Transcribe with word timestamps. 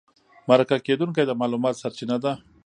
مرکه 0.47 0.77
کېدونکی 0.87 1.23
د 1.25 1.31
معلوماتو 1.39 1.81
سرچینه 1.83 2.17
ده. 2.23 2.31